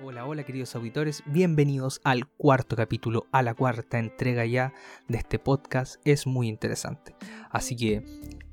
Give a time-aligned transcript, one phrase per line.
[0.00, 4.72] Hola, hola queridos auditores, bienvenidos al cuarto capítulo, a la cuarta entrega ya
[5.08, 7.16] de este podcast, es muy interesante.
[7.50, 8.04] Así que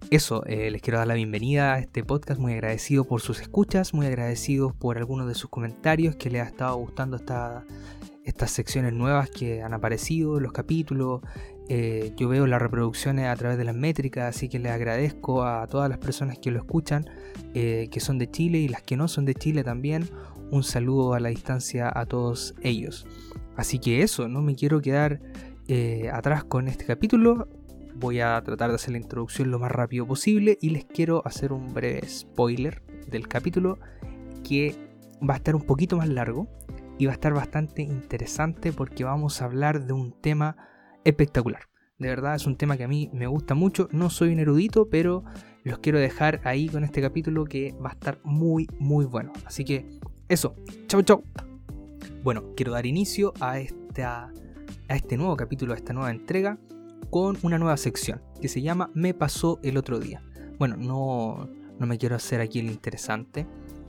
[0.10, 3.94] eso, eh, les quiero dar la bienvenida a este podcast, muy agradecido por sus escuchas,
[3.94, 9.29] muy agradecido por algunos de sus comentarios que les ha estado gustando estas secciones nuevas
[9.29, 11.22] que han aparecido, los capítulos,
[11.67, 15.65] eh, yo veo las reproducciones a través de las métricas, así que les agradezco a
[15.67, 17.09] todas las personas que lo escuchan,
[17.55, 20.08] eh, que son de Chile y las que no son de Chile también.
[20.55, 23.05] Un saludo a la distancia a todos ellos.
[23.58, 25.20] Así que eso, no me quiero quedar
[25.68, 27.50] eh, atrás con este capítulo.
[27.94, 31.52] Voy a tratar de hacer la introducción lo más rápido posible y les quiero hacer
[31.52, 32.81] un breve spoiler
[33.12, 33.80] del capítulo
[34.45, 34.78] que
[35.30, 36.48] va a estar un poquito más largo
[36.98, 40.56] y va a estar bastante interesante porque vamos a hablar de un tema
[41.03, 41.64] espectacular.
[42.00, 43.90] De verdad es un tema que a mí me gusta mucho.
[43.92, 45.26] No soy un erudito, pero
[45.66, 49.34] los quiero dejar ahí con este capítulo que va a estar muy, muy bueno.
[49.45, 50.56] Así que eso,
[50.88, 51.24] chau, chau.
[52.23, 54.32] Bueno, quiero dar inicio a, esta,
[54.88, 56.58] a este nuevo capítulo, a esta nueva entrega,
[57.12, 60.23] con una nueva sección que se llama Me pasó el otro día.
[60.58, 61.48] Bueno, no,
[61.80, 63.45] no me quiero hacer aquí el interesante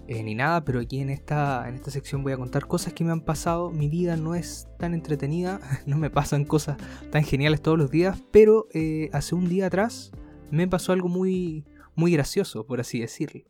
[0.08, 3.02] eh, ni nada, pero aquí en esta, en esta sección voy a contar cosas que
[3.02, 3.70] me han pasado.
[3.70, 6.76] Mi vida no es tan entretenida, no me pasan cosas
[7.10, 10.12] tan geniales todos los días, pero eh, hace un día atrás
[10.50, 13.42] me pasó algo muy, muy gracioso, por así decirlo.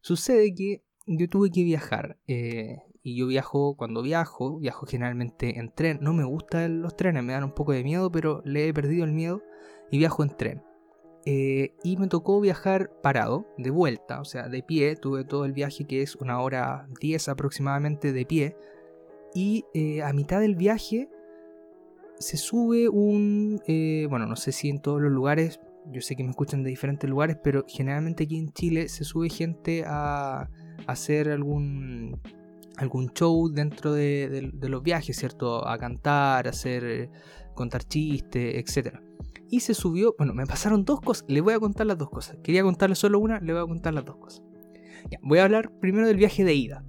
[0.00, 5.72] Sucede que yo tuve que viajar, eh, y yo viajo, cuando viajo, viajo generalmente en
[5.72, 5.98] tren.
[6.00, 9.04] No me gustan los trenes, me dan un poco de miedo, pero le he perdido
[9.04, 9.42] el miedo
[9.90, 10.62] y viajo en tren.
[11.24, 14.96] Eh, y me tocó viajar parado, de vuelta, o sea, de pie.
[14.96, 18.56] Tuve todo el viaje que es una hora 10 aproximadamente de pie.
[19.34, 21.08] Y eh, a mitad del viaje
[22.18, 23.60] se sube un...
[24.08, 25.60] Bueno, no sé si en todos los lugares,
[25.92, 29.28] yo sé que me escuchan de diferentes lugares, pero generalmente aquí en Chile se sube
[29.28, 30.48] gente a,
[30.86, 32.20] hacer algún,
[32.76, 35.66] algún show dentro de, de, los viajes, ¿cierto?
[35.66, 37.10] A cantar, hacer,
[37.54, 39.02] contar chistes, etcétera
[39.50, 40.14] y se subió.
[40.18, 41.24] Bueno, me pasaron dos cosas.
[41.28, 42.36] Le voy a contar las dos cosas.
[42.42, 44.42] Quería contarle solo una, le voy a contar las dos cosas.
[45.22, 46.84] voy a hablar primero del viaje de ida.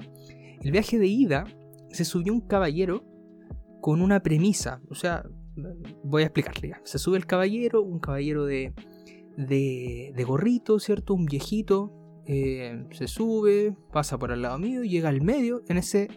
[0.61, 1.45] El viaje de ida
[1.91, 3.03] se subió un caballero
[3.81, 4.81] con una premisa.
[4.89, 5.23] O sea,
[6.03, 6.73] voy a explicarle.
[6.83, 8.73] Se sube el caballero, un caballero de,
[9.37, 11.13] de, gorrito, ¿cierto?
[11.13, 11.93] Un viejito.
[12.27, 15.63] Eh, se sube, pasa por al lado mío, llega al medio.
[15.69, 16.09] En ese,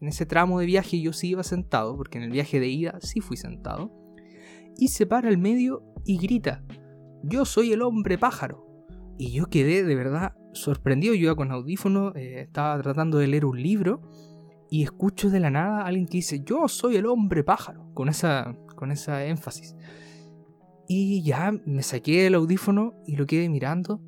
[0.00, 2.98] en ese tramo de viaje yo sí iba sentado, porque en el viaje de ida
[3.00, 3.90] sí fui sentado
[4.78, 6.62] y se para al medio y grita,
[7.22, 8.64] yo soy el hombre pájaro.
[9.18, 13.46] Y yo quedé de verdad sorprendido, yo iba con audífono, eh, estaba tratando de leer
[13.46, 14.02] un libro
[14.70, 18.08] y escucho de la nada a alguien que dice, yo soy el hombre pájaro, con
[18.08, 19.74] esa, con esa énfasis.
[20.88, 24.02] Y ya me saqué el audífono y lo quedé mirando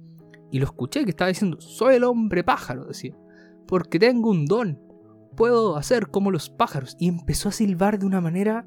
[0.50, 3.16] y lo escuché que estaba diciendo, soy el hombre pájaro, decía,
[3.66, 4.81] porque tengo un don,
[5.36, 6.97] puedo hacer como los pájaros.
[6.98, 8.66] Y empezó a silbar de una manera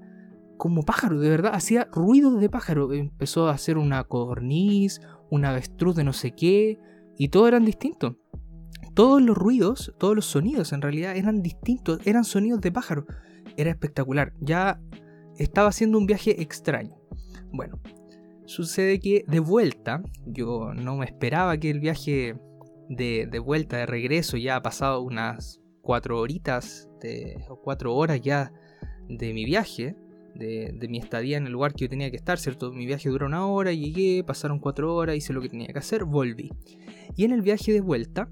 [0.58, 2.94] como pájaro, de verdad, hacía ruidos de pájaro.
[2.94, 6.80] Empezó a hacer una codorniz, una avestruz de no sé qué,
[7.18, 8.16] y todos eran distintos.
[8.94, 13.06] Todos los ruidos, todos los sonidos en realidad eran distintos, eran sonidos de pájaro.
[13.58, 14.80] Era espectacular, ya
[15.38, 16.96] estaba haciendo un viaje extraño.
[17.52, 17.80] Bueno,
[18.52, 22.36] sucede que de vuelta, yo no me esperaba que el viaje
[22.90, 28.22] de, de vuelta, de regreso, ya ha pasado unas cuatro horitas de, o cuatro horas
[28.22, 28.52] ya
[29.08, 29.96] de mi viaje
[30.36, 32.72] de, mi estadía en el lugar que yo tenía que estar, ¿cierto?
[32.72, 36.06] Mi viaje duró una hora, llegué, pasaron cuatro horas, hice lo que tenía que hacer,
[36.06, 36.52] volví.
[37.16, 38.30] Y en el viaje de vuelta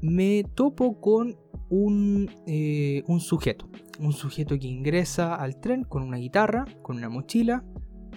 [0.00, 1.36] me topo con
[1.70, 3.68] un, eh, un sujeto,
[3.98, 7.64] un sujeto que ingresa al tren con una guitarra, con una mochila,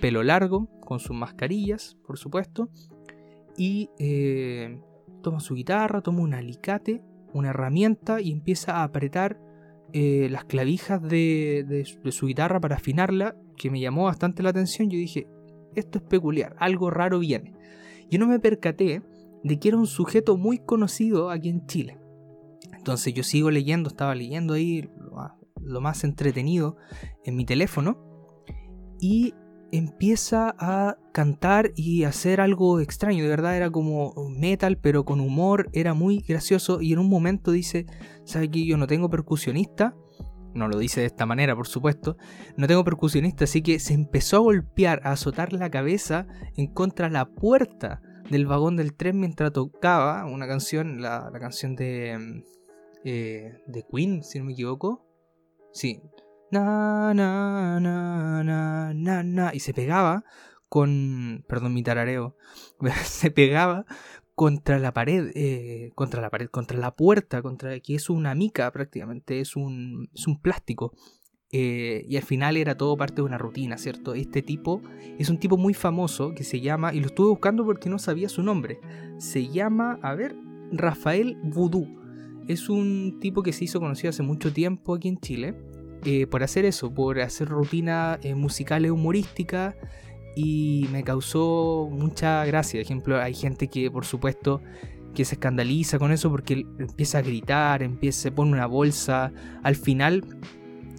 [0.01, 2.69] pelo largo, con sus mascarillas, por supuesto,
[3.57, 4.79] y eh,
[5.21, 7.01] toma su guitarra, toma un alicate,
[7.33, 9.39] una herramienta y empieza a apretar
[9.93, 14.89] eh, las clavijas de, su guitarra para afinarla, que me llamó bastante la atención.
[14.89, 15.27] Yo dije,
[15.75, 17.53] esto es peculiar, algo raro viene.
[18.09, 19.01] Yo no me percaté
[19.43, 21.97] de que era un sujeto muy conocido aquí en Chile.
[22.77, 24.89] Entonces yo sigo leyendo, estaba leyendo ahí
[25.59, 26.77] lo más entretenido
[27.23, 27.97] en mi teléfono
[28.99, 29.33] y
[29.77, 33.23] empieza a cantar y hacer algo extraño.
[33.23, 35.69] De verdad era como metal, pero con humor.
[35.73, 36.81] Era muy gracioso.
[36.81, 37.85] Y en un momento dice:
[38.23, 39.95] ¿Sabe que yo no tengo percusionista?
[40.53, 42.15] No lo dice de esta manera, por supuesto.
[42.55, 47.09] No tengo percusionista, así que se empezó a golpear, a azotar la cabeza en contra
[47.09, 52.43] la puerta del vagón del tren mientras tocaba una canción, la, canción de,
[53.03, 55.05] eh, de Queen, si no me equivoco.
[55.73, 56.01] Sí,
[59.53, 60.23] y se pegaba
[60.69, 62.35] con, perdón mi tarareo,
[63.03, 63.85] se pegaba
[64.35, 68.69] contra la pared, eh, contra la pared, contra la puerta, contra que es una mica
[68.71, 70.91] prácticamente, es un, es un plástico.
[71.51, 74.13] Eh, y al final era todo parte de una rutina, ¿cierto?
[74.13, 74.81] Este tipo
[75.17, 78.27] es un tipo muy famoso que se llama, y lo estuve buscando porque no sabía
[78.27, 78.79] su nombre,
[79.19, 80.35] se llama, a ver,
[80.71, 81.87] Rafael Voodoo.
[82.47, 85.55] Es un tipo que se hizo conocido hace mucho tiempo aquí en Chile
[86.05, 89.73] eh, por hacer eso, por hacer rutinas eh, musicales humorísticas
[90.35, 92.79] y me causó mucha gracia.
[92.79, 94.61] Por ejemplo, hay gente que por supuesto
[95.15, 99.31] que se escandaliza con eso porque empieza a gritar, empieza, se pone una bolsa.
[99.63, 100.23] Al final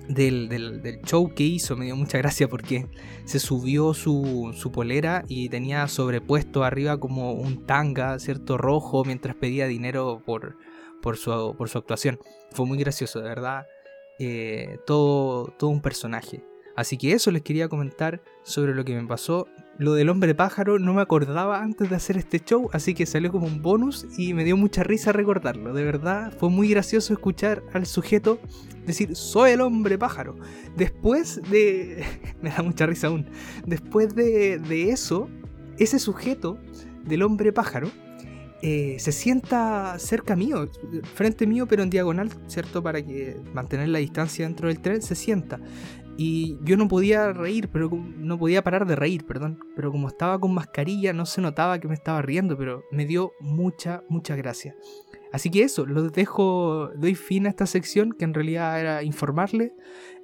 [0.09, 2.89] del, show que hizo me dio mucha gracia porque
[3.25, 8.59] se subió su, su, polera y tenía sobrepuesto arriba como un tanga, ¿cierto?
[8.59, 10.57] Rojo, mientras pedía dinero por,
[11.01, 12.19] por, su, por su actuación.
[12.51, 13.67] Fue muy gracioso, de verdad.
[14.19, 16.43] Eh, todo, todo un personaje.
[16.77, 19.49] Así que eso les quería comentar sobre lo que me pasó.
[19.79, 23.33] Lo del hombre pájaro no me acordaba antes de hacer este show, así que salió
[23.33, 25.73] como un bonus y me dio mucha risa recordarlo.
[25.73, 28.39] De verdad, fue muy gracioso escuchar al sujeto
[28.87, 30.37] decir, soy el hombre pájaro.
[30.77, 32.05] Después de...
[32.43, 33.27] me da mucha risa aún.
[33.67, 35.31] Después de, de eso,
[35.79, 36.59] ese sujeto
[37.05, 37.91] del hombre pájaro
[38.69, 40.69] eh, se sienta cerca mío,
[41.15, 42.83] frente mío, pero en diagonal, ¿cierto?
[42.83, 45.61] Para que mantener la distancia dentro del tren, se sienta.
[46.17, 49.61] Y yo no podía reír, pero no podía parar de reír, perdón.
[49.77, 53.31] Pero como estaba con mascarilla, no se notaba que me estaba riendo, pero me dio
[53.39, 54.75] mucha, mucha gracia.
[55.33, 59.75] Así que eso, lo dejo, doy fin a esta sección que en realidad era informarle.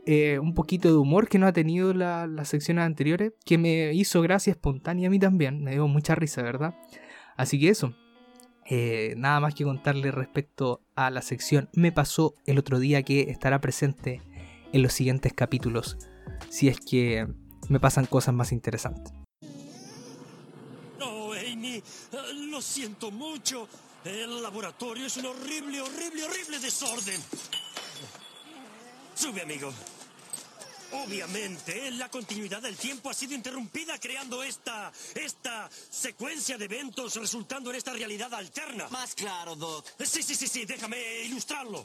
[0.04, 4.20] Eh, un poquito de humor que no ha tenido las secciones anteriores, que me hizo
[4.20, 6.74] gracia espontánea a mí también, me dio mucha risa, ¿verdad?
[7.36, 7.94] Así que eso,
[8.66, 13.22] eh, nada más que contarle respecto a la sección Me pasó el otro día que
[13.22, 14.22] estará presente
[14.72, 15.98] en los siguientes capítulos,
[16.48, 17.26] si es que
[17.68, 19.12] me pasan cosas más interesantes.
[20.98, 21.82] No, Amy, eh,
[22.50, 23.68] lo siento mucho.
[24.04, 27.20] El laboratorio es un horrible, horrible, horrible desorden.
[29.14, 29.72] Sube, amigo.
[30.92, 34.92] Obviamente, la continuidad del tiempo ha sido interrumpida creando esta.
[35.14, 38.88] esta secuencia de eventos resultando en esta realidad alterna.
[38.88, 39.86] Más claro, Doc.
[40.04, 41.82] Sí, sí, sí, sí, déjame ilustrarlo.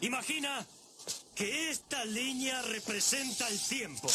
[0.00, 0.66] Imagina
[1.34, 4.08] que esta línea representa el tiempo.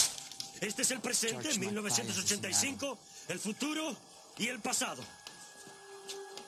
[0.62, 3.00] Este es el presente, 1985,
[3.30, 3.95] el futuro
[4.38, 5.04] y el pasado.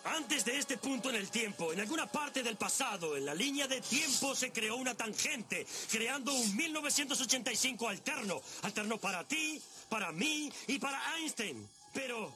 [0.04, 3.68] Antes de este punto en el tiempo, en alguna parte del pasado, en la línea
[3.68, 8.42] de tiempo se creó una tangente, creando un 1985 alterno.
[8.64, 11.68] Alterno para ti, para mí y para Einstein.
[11.94, 12.34] Pero,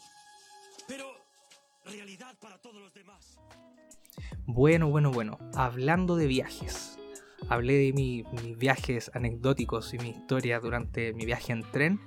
[0.87, 1.11] pero,
[1.85, 3.39] realidad para todos los demás.
[4.45, 5.39] Bueno, bueno, bueno.
[5.55, 6.99] Hablando de viajes.
[7.49, 11.99] Hablé de mis viajes anecdóticos y mi historia durante mi viaje en tren.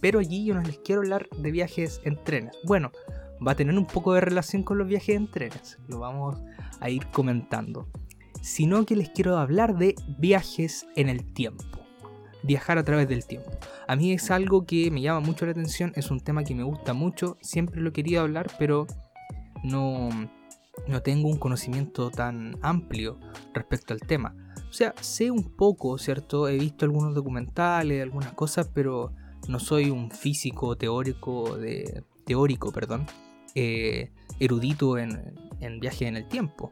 [0.00, 2.50] Pero allí yo no les quiero hablar de viajes en tren.
[2.64, 2.90] Bueno,
[3.46, 5.78] va a tener un poco de relación con los viajes en trenes.
[5.88, 6.36] Lo vamos
[6.80, 7.88] a ir comentando.
[8.42, 11.64] Sino que les quiero hablar de viajes en el tiempo.
[12.42, 13.50] Viajar a través del tiempo.
[13.88, 16.62] A mí es algo que me llama mucho la atención, es un tema que me
[16.62, 18.86] gusta mucho, siempre lo querido hablar, pero
[19.64, 20.10] no,
[20.86, 23.18] no tengo un conocimiento tan amplio
[23.52, 24.34] respecto al tema.
[24.68, 26.48] O sea, sé un poco, ¿cierto?
[26.48, 29.12] He visto algunos documentales, algunas cosas, pero
[29.48, 31.58] no soy un físico teórico
[32.26, 33.06] teórico, perdón,
[33.56, 36.70] eh, erudito en, en viaje en el tiempo,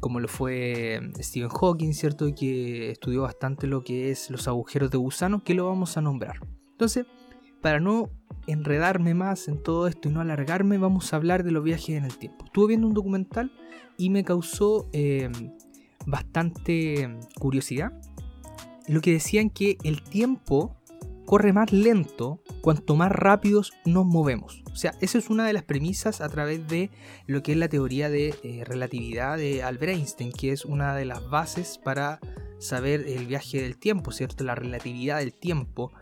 [0.00, 2.32] como lo fue Stephen Hawking, ¿cierto?
[2.34, 6.38] Que estudió bastante lo que es los agujeros de gusano, que lo vamos a nombrar.
[6.72, 7.06] Entonces,
[7.62, 8.10] para no
[8.46, 12.04] enredarme más en todo esto y no alargarme, vamos a hablar de los viajes en
[12.04, 12.44] el tiempo.
[12.44, 13.50] Estuve viendo un documental
[13.96, 15.30] y me causó eh,
[16.06, 17.92] bastante curiosidad.
[18.86, 20.76] Lo que decían que el tiempo
[21.24, 24.62] corre más lento cuanto más rápidos nos movemos.
[24.76, 26.90] O sea, esa es una de las premisas a través de
[27.26, 31.06] lo que es la teoría de eh, relatividad de Albert Einstein, que es una de
[31.06, 32.20] las bases para
[32.58, 34.44] saber el viaje del tiempo, ¿cierto?
[34.44, 35.92] La relatividad del tiempo,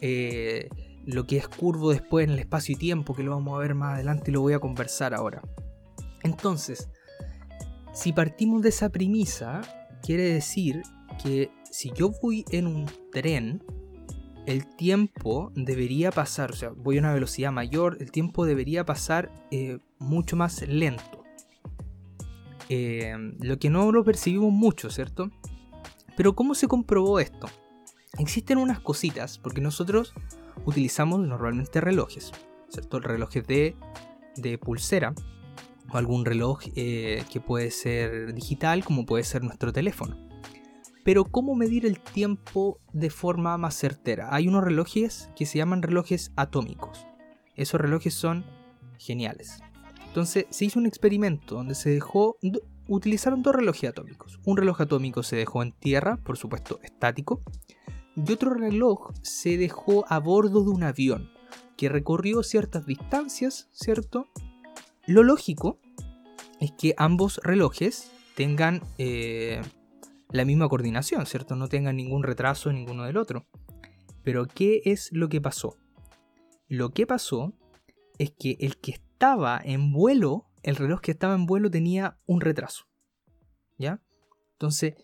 [0.00, 0.70] eh,
[1.04, 3.74] lo que es curvo después en el espacio y tiempo, que lo vamos a ver
[3.74, 5.42] más adelante y lo voy a conversar ahora.
[6.22, 6.88] Entonces,
[7.92, 9.60] si partimos de esa premisa,
[10.02, 10.80] quiere decir
[11.22, 13.62] que si yo voy en un tren,
[14.46, 19.32] el tiempo debería pasar, o sea, voy a una velocidad mayor, el tiempo debería pasar
[19.50, 21.24] eh, mucho más lento.
[22.68, 25.30] Eh, lo que no lo percibimos mucho, ¿cierto?
[26.16, 27.46] Pero ¿cómo se comprobó esto?
[28.18, 30.14] Existen unas cositas, porque nosotros
[30.64, 32.32] utilizamos normalmente relojes,
[32.68, 33.00] ¿cierto?
[33.00, 33.76] Relojes de,
[34.36, 35.14] de pulsera,
[35.92, 40.23] o algún reloj eh, que puede ser digital, como puede ser nuestro teléfono.
[41.04, 44.34] Pero ¿cómo medir el tiempo de forma más certera?
[44.34, 47.06] Hay unos relojes que se llaman relojes atómicos.
[47.56, 48.44] Esos relojes son
[48.98, 49.60] geniales.
[50.06, 52.38] Entonces se hizo un experimento donde se dejó,
[52.88, 54.40] utilizaron dos relojes atómicos.
[54.44, 57.42] Un reloj atómico se dejó en tierra, por supuesto estático,
[58.16, 61.30] y otro reloj se dejó a bordo de un avión
[61.76, 64.28] que recorrió ciertas distancias, ¿cierto?
[65.06, 65.78] Lo lógico
[66.60, 69.60] es que ambos relojes tengan eh,
[70.34, 71.54] la misma coordinación, ¿cierto?
[71.54, 73.46] No tengan ningún retraso ninguno del otro.
[74.24, 75.78] Pero ¿qué es lo que pasó?
[76.66, 77.54] Lo que pasó
[78.18, 82.40] es que el que estaba en vuelo, el reloj que estaba en vuelo tenía un
[82.40, 82.86] retraso.
[83.78, 84.02] ¿Ya?
[84.54, 84.94] Entonces,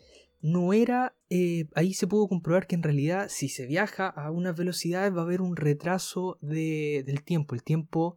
[0.40, 1.14] no era...
[1.28, 5.20] Eh, ahí se pudo comprobar que en realidad si se viaja a unas velocidades va
[5.20, 7.54] a haber un retraso del tiempo.
[7.54, 8.16] El tiempo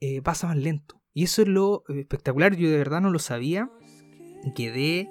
[0.00, 1.00] eh, pasa más lento.
[1.14, 2.54] Y eso es lo espectacular.
[2.56, 3.70] Yo de verdad no lo sabía.
[4.54, 5.08] Quedé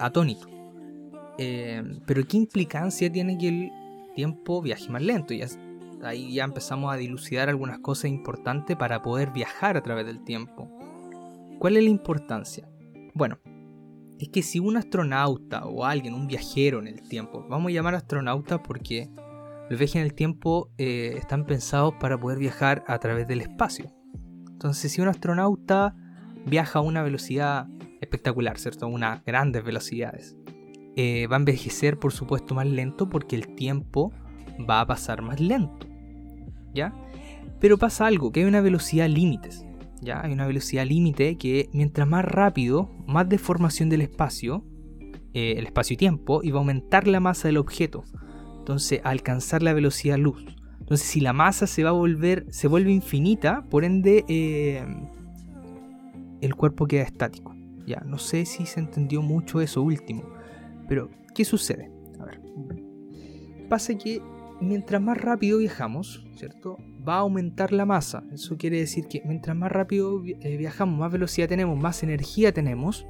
[0.00, 0.48] atónito.
[1.38, 3.70] Eh, pero ¿qué implicancia tiene que el
[4.14, 5.32] tiempo viaje más lento?
[5.34, 5.46] Ya,
[6.02, 10.68] ahí ya empezamos a dilucidar algunas cosas importantes para poder viajar a través del tiempo.
[11.58, 12.68] ¿Cuál es la importancia?
[13.14, 13.38] Bueno,
[14.18, 17.94] es que si un astronauta o alguien, un viajero en el tiempo, vamos a llamar
[17.94, 19.08] astronauta porque
[19.70, 23.92] los viajes en el tiempo eh, están pensados para poder viajar a través del espacio.
[24.50, 25.94] Entonces, si un astronauta
[26.44, 27.66] viaja a una velocidad
[28.00, 28.88] espectacular, ¿cierto?
[28.88, 30.36] Unas grandes velocidades,
[30.96, 34.12] eh, va a envejecer, por supuesto, más lento porque el tiempo
[34.68, 35.86] va a pasar más lento.
[36.74, 36.92] ¿Ya?
[37.60, 39.64] Pero pasa algo, que hay una velocidad límites.
[40.00, 40.22] ¿ya?
[40.22, 44.64] Hay una velocidad límite que mientras más rápido, más deformación del espacio,
[45.34, 48.04] eh, el espacio y tiempo, y va a aumentar la masa del objeto.
[48.58, 50.44] Entonces, alcanzar la velocidad luz.
[50.80, 54.84] Entonces, si la masa se va a volver, se vuelve infinita, por ende, eh,
[56.40, 57.54] el cuerpo queda estático.
[57.86, 60.24] Ya, no sé si se entendió mucho eso último.
[60.88, 61.90] Pero, ¿qué sucede?
[62.18, 62.40] A ver.
[63.68, 64.22] Pasa que
[64.60, 66.76] mientras más rápido viajamos, ¿cierto?
[67.06, 68.24] Va a aumentar la masa.
[68.32, 73.06] Eso quiere decir que mientras más rápido eh, viajamos, más velocidad tenemos, más energía tenemos,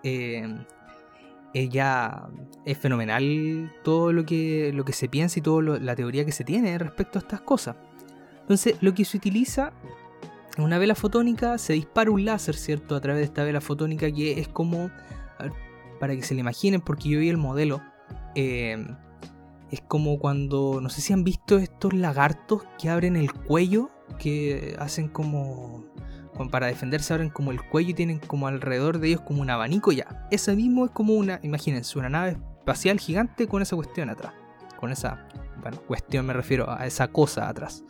[1.54, 2.28] ella
[2.66, 6.44] es fenomenal todo lo que, lo que se piensa y toda la teoría que se
[6.44, 7.76] tiene respecto a estas cosas.
[8.42, 9.74] Entonces, lo que se utiliza
[10.58, 12.96] una vela fotónica, se dispara un láser, ¿cierto?
[12.96, 14.92] A través de esta vela fotónica que es como,
[16.00, 17.82] para que se le imaginen, porque yo vi el modelo,
[18.36, 18.86] eh,
[19.72, 24.76] es como cuando, no sé si han visto estos lagartos que abren el cuello, que
[24.80, 25.86] hacen como
[26.48, 29.92] para defenderse abren como el cuello y tienen como alrededor de ellos como un abanico
[29.92, 30.26] ya.
[30.32, 34.34] Ese mismo es como una, imagínense, una nave espacial gigante con esa cuestión atrás.
[34.80, 35.28] Con esa,
[35.62, 37.84] bueno, cuestión me refiero a esa cosa atrás.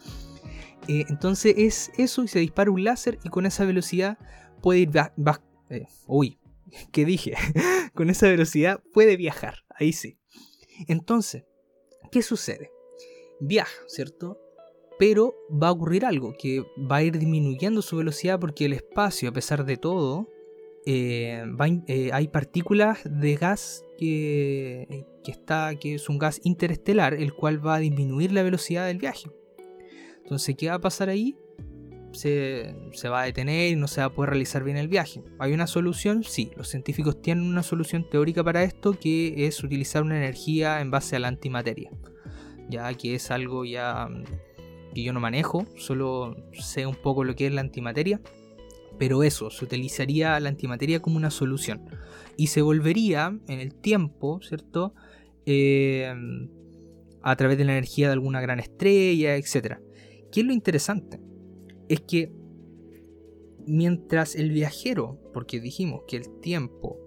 [0.88, 4.18] Eh, entonces es eso y se dispara un láser y con esa velocidad
[4.62, 4.92] puede ir...
[5.70, 6.40] Eh, uy,
[6.92, 7.36] ¿qué dije?
[7.94, 10.18] con esa velocidad puede viajar, ahí sí.
[10.88, 11.44] Entonces,
[12.12, 12.72] ¿qué sucede?
[13.40, 14.38] Viaja, ¿cierto?
[15.00, 19.30] pero va a ocurrir algo, que va a ir disminuyendo su velocidad porque el espacio,
[19.30, 20.28] a pesar de todo,
[20.86, 21.42] eh,
[21.88, 27.76] eh, hay partículas de gas que, está, que es un gas interestelar, el cual va
[27.76, 29.32] a disminuir la velocidad del viaje.
[30.22, 31.38] Entonces, ¿qué va a pasar ahí?
[32.12, 32.76] Se,
[33.10, 35.24] va a detener y no se va a poder realizar bien el viaje.
[35.38, 36.24] ¿Hay una solución?
[36.24, 40.92] Sí, los científicos tienen una solución teórica para esto que es utilizar una energía en
[40.92, 41.92] base a la antimateria.
[42.70, 44.10] Ya que es algo ya
[44.94, 48.22] que yo no manejo, solo sé un poco lo que es la antimateria.
[48.98, 51.90] Pero eso, se utilizaría la antimateria como una solución.
[52.36, 54.94] Y se volvería en el tiempo, ¿cierto?
[55.46, 56.14] Eh,
[57.22, 59.78] a través de la energía de alguna gran estrella, etc.
[60.32, 61.20] ¿Qué es lo interesante?
[61.90, 62.32] Es que
[63.66, 66.98] mientras el viajero, porque dijimos que el tiempo,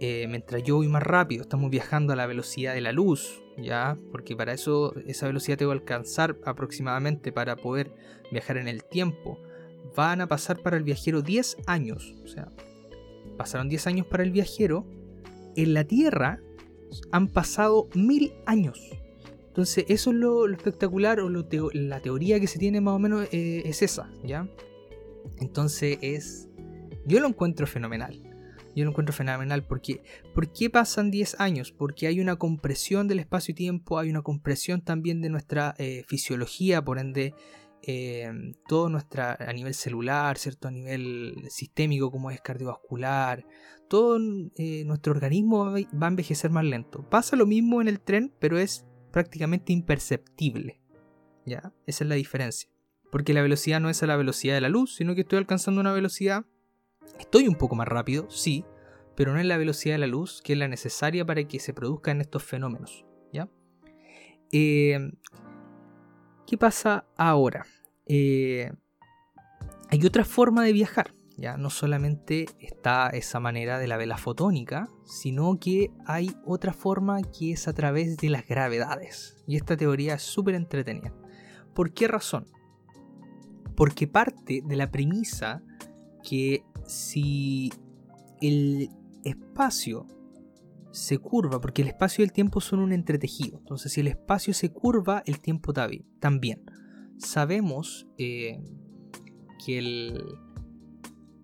[0.00, 3.96] eh, mientras yo voy más rápido, estamos viajando a la velocidad de la luz, ¿ya?
[4.10, 7.94] Porque para eso esa velocidad tengo que alcanzar aproximadamente para poder
[8.30, 9.38] viajar en el tiempo.
[9.94, 12.50] Van a pasar para el viajero 10 años, o sea,
[13.36, 14.86] pasaron 10 años para el viajero,
[15.56, 16.40] en la Tierra
[17.10, 18.78] han pasado mil años.
[19.52, 23.60] Entonces, eso es lo, espectacular o la teoría que se tiene más o menos eh,
[23.66, 24.48] es esa, ¿ya?
[25.40, 26.48] Entonces es...
[27.04, 28.18] Yo lo encuentro fenomenal.
[28.74, 30.00] Yo lo encuentro fenomenal porque
[30.34, 31.70] ¿por qué pasan 10 años?
[31.70, 36.04] Porque hay una compresión del espacio y tiempo, hay una compresión también de nuestra eh,
[36.08, 37.34] fisiología, por ende
[37.82, 38.32] eh,
[38.66, 43.44] todo nuestra a nivel celular, cierto, a nivel sistémico como es cardiovascular,
[43.86, 47.06] todo nuestro organismo va a envejecer más lento.
[47.10, 50.80] Pasa lo mismo en el tren, pero es prácticamente imperceptible.
[51.46, 51.72] ¿Ya?
[51.86, 52.68] Esa es la diferencia.
[53.10, 55.80] Porque la velocidad no es a la velocidad de la luz, sino que estoy alcanzando
[55.80, 56.46] una velocidad.
[57.18, 58.64] Estoy un poco más rápido, sí,
[59.16, 61.74] pero no es la velocidad de la luz que es la necesaria para que se
[61.74, 63.04] produzcan estos fenómenos.
[63.32, 63.48] ¿ya?
[64.50, 65.12] Eh,
[66.46, 67.66] ¿Qué pasa ahora?
[68.06, 68.72] Eh,
[69.88, 71.14] hay otra forma de viajar.
[71.36, 77.22] Ya no solamente está esa manera de la vela fotónica, sino que hay otra forma
[77.22, 79.36] que es a través de las gravedades.
[79.46, 81.12] Y esta teoría es súper entretenida.
[81.74, 82.46] ¿Por qué razón?
[83.74, 85.62] Porque parte de la premisa
[86.22, 87.72] que si
[88.40, 88.90] el
[89.24, 90.06] espacio
[90.90, 94.52] se curva, porque el espacio y el tiempo son un entretejido, entonces si el espacio
[94.52, 96.64] se curva, el tiempo también.
[97.16, 98.60] Sabemos eh,
[99.64, 100.22] que, el,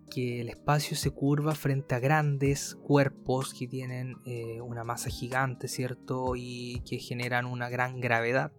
[0.09, 5.69] que el espacio se curva frente a grandes cuerpos que tienen eh, una masa gigante,
[5.69, 6.35] ¿cierto?
[6.37, 8.53] Y que generan una gran gravedad.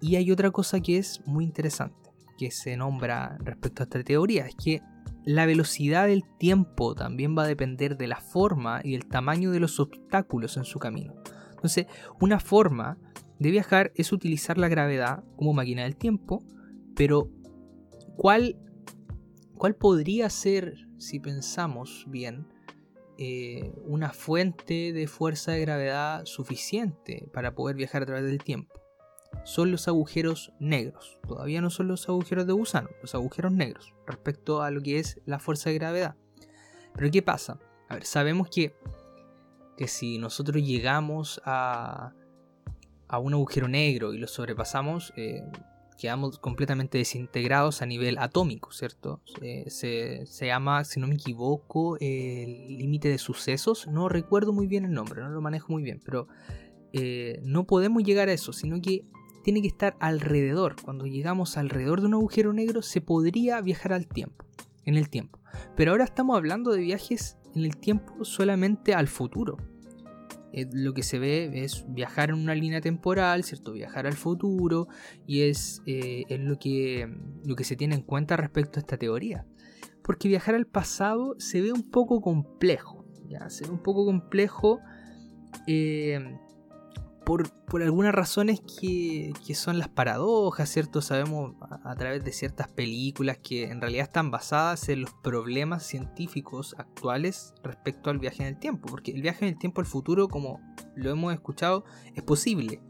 [0.00, 2.08] Y hay otra cosa que es muy interesante
[2.38, 4.80] que se nombra respecto a esta teoría es que
[5.24, 9.60] la velocidad del tiempo también va a depender de la forma y el tamaño de
[9.60, 11.14] los obstáculos en su camino.
[11.50, 11.86] Entonces,
[12.18, 12.96] una forma
[13.38, 16.42] de viajar es utilizar la gravedad como máquina del tiempo,
[16.96, 17.28] pero
[18.16, 18.56] ¿cuál,
[19.58, 22.46] cuál podría ser, si pensamos bien,
[23.18, 28.78] eh, una fuente de fuerza de gravedad suficiente para poder viajar a través del tiempo?
[29.44, 31.18] son los agujeros negros.
[31.26, 35.20] Todavía no son los agujeros de gusano, los agujeros negros respecto a lo que es
[35.26, 36.16] la fuerza de gravedad.
[36.94, 37.58] Pero ¿qué pasa?
[37.88, 38.74] A ver, sabemos que,
[39.76, 42.12] que si nosotros llegamos a,
[43.06, 45.42] a un agujero negro y lo sobrepasamos, eh,
[45.98, 49.20] quedamos completamente desintegrados a nivel atómico, ¿cierto?
[49.66, 53.86] se, se, llama, si no me equivoco, el límite de sucesos.
[53.88, 56.28] No recuerdo muy bien el nombre, no lo manejo muy bien, pero
[56.92, 59.04] eh, no podemos llegar a eso, sino que
[59.42, 60.76] tiene que estar alrededor.
[60.82, 64.44] Cuando llegamos alrededor de un agujero negro se podría viajar al tiempo,
[64.84, 65.40] en el tiempo.
[65.76, 69.56] Pero ahora estamos hablando de viajes en el tiempo solamente al futuro.
[70.52, 73.72] Eh, lo que se ve es viajar en una línea temporal, ¿cierto?
[73.72, 74.88] Viajar al futuro
[75.26, 77.08] y es, eh, es lo, que,
[77.44, 79.46] lo que se tiene en cuenta respecto a esta teoría.
[80.02, 83.50] Porque viajar al pasado se ve un poco complejo, ¿ya?
[83.50, 84.80] Se ve un poco complejo
[85.66, 86.38] eh,
[87.28, 91.02] por, algunas razones que, son las paradojas, ¿cierto?
[91.02, 96.74] Sabemos a, través de ciertas películas que en realidad están basadas en los problemas científicos
[96.78, 100.28] actuales respecto al viaje en el tiempo, porque el viaje en el tiempo al futuro,
[100.28, 100.58] como
[100.96, 102.80] lo hemos escuchado, es posible.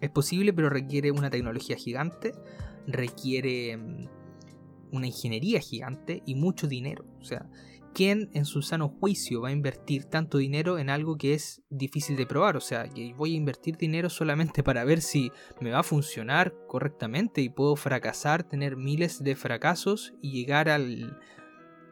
[0.00, 2.32] Es posible, pero requiere una tecnología gigante,
[2.88, 4.08] requiere mm,
[4.90, 7.04] una ingeniería gigante y mucho dinero.
[7.20, 7.48] O sea,
[7.96, 12.14] ¿quién en su sano juicio va a invertir tanto dinero en algo que es difícil
[12.16, 12.54] de probar?
[12.58, 15.32] O sea, que voy a invertir dinero solamente para ver si
[15.62, 21.18] me va a funcionar correctamente y puedo fracasar, tener miles de fracasos y llegar al...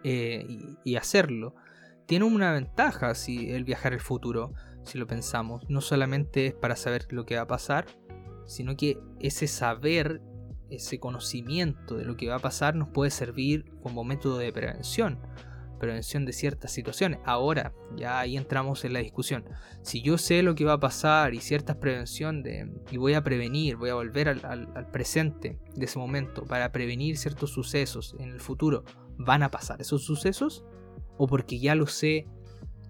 [0.03, 0.47] Eh,
[0.85, 1.55] y, hacerlo.
[2.05, 5.65] Tiene una ventaja si el viajar al futuro, si lo pensamos.
[5.71, 7.87] No solamente es para saber lo que va a pasar,
[8.45, 10.21] sino que ese saber
[10.69, 15.19] ese conocimiento de lo que va a pasar nos puede servir como método de prevención
[15.79, 17.21] prevención de ciertas situaciones.
[17.25, 19.45] Ahora, ya ahí entramos en la discusión.
[19.83, 23.23] Si yo sé lo que va a pasar y ciertas prevención de, y voy a
[23.23, 28.41] prevenir, voy a volver al, presente de ese momento para prevenir ciertos sucesos en el
[28.41, 28.85] futuro,
[29.19, 30.65] ¿van a pasar esos sucesos?
[31.17, 32.27] ¿O porque ya lo sé,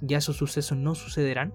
[0.00, 1.54] ya esos sucesos no sucederán?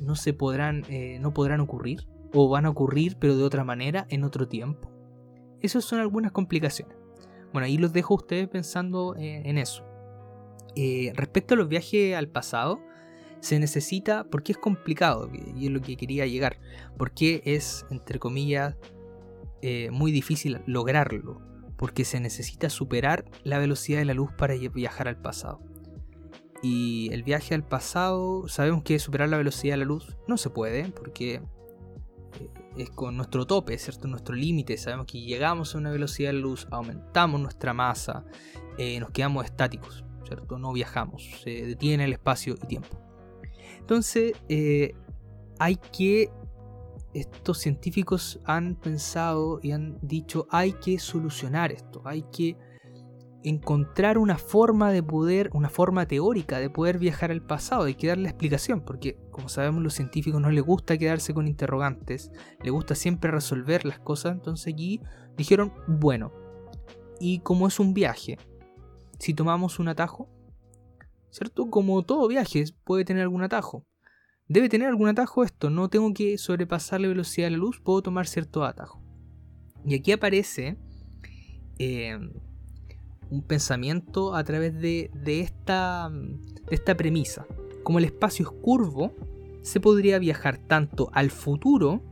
[0.00, 2.06] ¿No se podrán, eh, no podrán ocurrir?
[2.32, 4.90] ¿O van a ocurrir pero de otra manera en otro tiempo?
[5.60, 6.96] Esas son algunas complicaciones.
[7.52, 9.84] Bueno, ahí los dejo a ustedes pensando en, eso.
[10.76, 12.80] Eh, respecto a los viajes al pasado,
[13.40, 16.58] se necesita, porque es complicado, y es lo que quería llegar,
[16.98, 18.76] porque es, entre comillas,
[19.62, 21.40] eh, muy difícil lograrlo,
[21.76, 25.60] porque se necesita superar la velocidad de la luz para viajar al pasado.
[26.62, 30.50] Y el viaje al pasado, sabemos que superar la velocidad de la luz no se
[30.50, 34.06] puede, porque eh, es con nuestro tope, ¿cierto?
[34.06, 34.76] Nuestro límite.
[34.76, 38.24] Sabemos que llegamos a una velocidad de la luz, aumentamos nuestra masa,
[38.98, 40.58] nos quedamos estáticos, ¿cierto?
[40.58, 43.00] No viajamos, se detiene el espacio y tiempo.
[43.78, 44.94] Entonces, eh,
[45.58, 46.30] hay que.
[47.12, 52.56] Estos científicos han pensado y han dicho: hay que solucionar esto, hay que
[53.42, 58.08] encontrar una forma de poder, una forma teórica de poder viajar al pasado, hay que
[58.08, 62.30] darle explicación, porque como sabemos los científicos no les gusta quedarse con interrogantes,
[62.62, 65.00] les gusta siempre resolver las cosas, entonces aquí
[65.36, 66.32] dijeron, bueno,
[67.18, 68.38] y como es un viaje,
[69.20, 70.28] si tomamos un atajo,
[71.30, 71.70] ¿cierto?
[71.70, 73.86] Como todo viaje puede tener algún atajo.
[74.48, 78.02] Debe tener algún atajo esto, no tengo que sobrepasar la velocidad de la luz, puedo
[78.02, 79.00] tomar cierto atajo.
[79.84, 80.76] Y aquí aparece
[81.78, 82.18] eh,
[83.30, 87.46] un pensamiento a través de, esta, de esta premisa.
[87.84, 89.14] Como el espacio es curvo,
[89.62, 92.02] se podría viajar tanto al futuro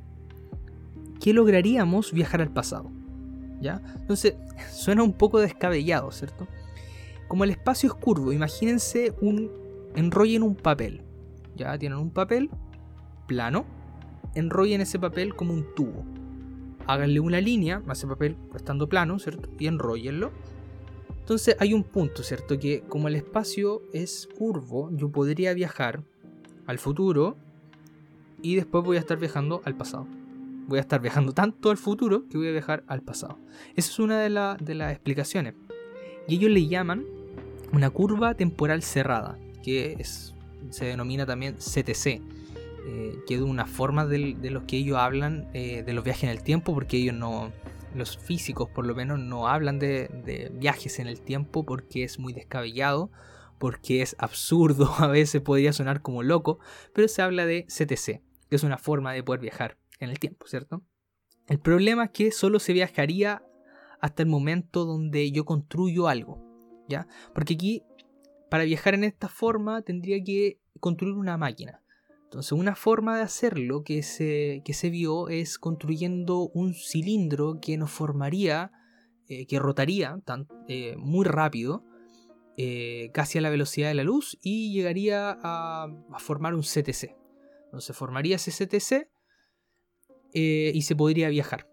[1.21, 2.93] que lograríamos viajar al pasado.
[3.61, 3.83] ¿Ya?
[3.97, 4.37] Entonces,
[4.71, 6.47] suena un poco descabellado, ¿cierto?
[7.29, 9.51] Como el espacio es curvo, imagínense un
[9.95, 11.03] enrollen un papel.
[11.57, 12.51] Ya tienen un papel
[13.27, 13.67] plano,
[14.35, 16.05] enrollen ese papel como un tubo.
[16.87, 19.51] Háganle una línea a ese papel estando plano, ¿cierto?
[19.59, 20.33] Y enrollenlo.
[21.21, 22.59] Entonces hay un punto, ¿cierto?
[22.59, 26.03] Que como el espacio es curvo, yo podría viajar
[26.67, 27.37] al futuro
[28.41, 30.07] y después voy a estar viajando al pasado.
[30.67, 33.39] Voy a estar viajando tanto al futuro que voy a viajar al pasado.
[33.75, 34.31] Esa es una de,
[34.65, 35.55] de las explicaciones.
[36.27, 37.18] Y ellos le llaman
[37.73, 40.35] una curva temporal cerrada, que es,
[40.71, 45.83] se denomina también CTC, eh, que es una forma de, los que ellos hablan eh,
[45.83, 47.53] de los viajes en el tiempo, porque ellos no,
[47.95, 52.19] los físicos por lo menos, no hablan de, de viajes en el tiempo porque es
[52.19, 53.11] muy descabellado,
[53.59, 56.59] porque es absurdo, a veces podría sonar como loco,
[56.95, 60.47] pero se habla de CTC, que es una forma de poder viajar en el tiempo,
[60.47, 60.83] ¿cierto?
[61.47, 63.43] El problema es que solo se viajaría
[64.01, 66.48] hasta el momento donde yo construyo algo.
[67.35, 67.83] Porque aquí,
[68.51, 71.83] para viajar en esta forma, tendría que construir una máquina.
[72.25, 77.79] Entonces, una forma de hacerlo que se, que se vio es construyendo un cilindro que
[77.79, 78.71] nos formaría,
[79.29, 80.19] eh, que rotaría
[80.69, 81.85] eh, muy rápido,
[82.59, 87.17] eh, casi a la velocidad de la luz, y llegaría a, a formar un CTC.
[87.65, 89.09] Entonces, formaría ese CTC
[90.35, 91.67] y se podría viajar.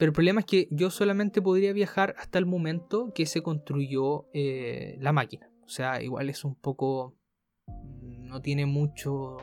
[0.00, 4.30] Pero el problema es que yo solamente podría viajar hasta el momento que se construyó
[4.32, 5.50] eh, la máquina.
[5.62, 7.18] O sea, igual es un poco...
[7.66, 9.36] No tiene mucho,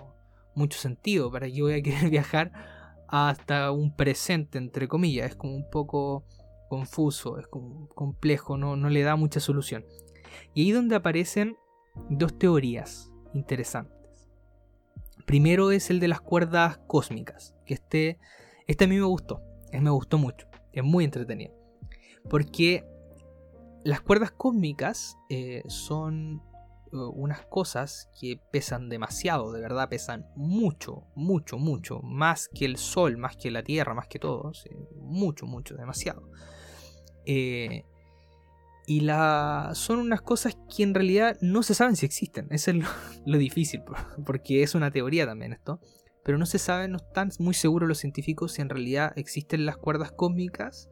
[0.56, 2.54] mucho sentido para que yo voy a querer viajar
[3.08, 5.30] hasta un presente, entre comillas.
[5.30, 6.26] Es como un poco
[6.70, 9.86] confuso, es como complejo, no, no le da mucha solución.
[10.56, 11.56] Y ahí donde aparecen
[12.10, 13.96] dos teorías interesantes.
[15.28, 18.18] Primero es el de las cuerdas cósmicas, que este,
[18.66, 20.48] este a mí me gustó, me gustó mucho.
[20.72, 21.54] Es muy entretenido.
[22.30, 22.86] Porque
[23.84, 26.42] las cuerdas cósmicas eh, son
[26.92, 32.78] eh, unas cosas que pesan demasiado, de verdad pesan mucho, mucho, mucho, más que el
[32.78, 34.52] Sol, más que la Tierra, más que todo,
[34.96, 36.30] mucho, mucho, demasiado.
[37.26, 37.84] Eh,
[38.86, 42.78] y la, son unas cosas que en realidad no se saben si existen, eso es
[43.26, 43.84] lo difícil,
[44.26, 45.80] porque es una teoría también esto
[46.28, 49.78] pero no se sabe, no están muy seguros los científicos si en realidad existen las
[49.78, 50.90] cuerdas cósmicas.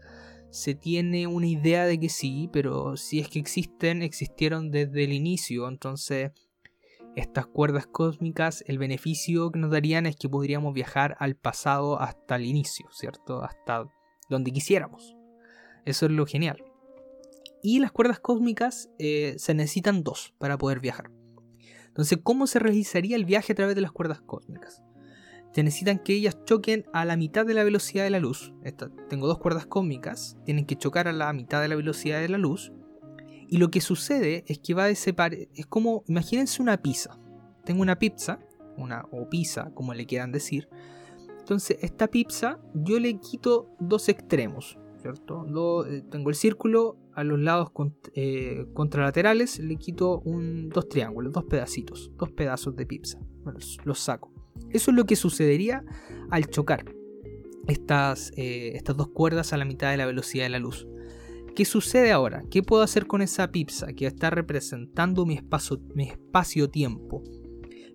[0.49, 5.11] Se tiene una idea de que sí, pero si es que existen, existieron desde el
[5.11, 5.67] inicio.
[5.67, 6.31] Entonces,
[7.17, 12.37] estas cuerdas cósmicas, el beneficio que nos darían es que podríamos viajar al pasado hasta
[12.37, 13.43] el inicio, ¿cierto?
[13.43, 13.89] Hasta
[14.29, 15.17] donde quisiéramos.
[15.83, 16.63] Eso es lo genial.
[17.61, 21.11] Y las cuerdas cósmicas eh, se necesitan dos para poder viajar.
[21.87, 24.81] Entonces, ¿cómo se realizaría el viaje a través de las cuerdas cósmicas?
[25.55, 28.53] Se necesitan que ellas choquen a la mitad de la velocidad de la luz.
[29.07, 32.37] tengo dos cuerdas cósmicas, tienen que chocar a la mitad de la velocidad de la
[32.37, 32.73] luz.
[33.47, 35.39] Y lo que sucede es que va a separar.
[35.53, 37.17] Es como, imagínense una pizza.
[37.63, 38.39] Tengo una pizza,
[38.75, 40.67] una, o pizza, como le quieran decir.
[41.39, 45.45] Entonces, esta pizza yo le quito dos extremos, ¿cierto?
[45.87, 47.71] Eh, tengo el círculo a los lados
[48.13, 53.19] eh, contralaterales, le quito un, dos triángulos, dos pedacitos, dos pedazos de pizza.
[53.85, 54.34] los saco.
[54.69, 55.83] Eso es lo que sucedería
[56.29, 56.85] al chocar
[57.67, 60.87] estas, eh, estas dos cuerdas a la mitad de la velocidad de la luz.
[61.55, 62.43] ¿Qué sucede ahora?
[62.51, 67.23] ¿Qué puedo hacer con esa pizza que está representando mi espacio, mi espacio-tiempo?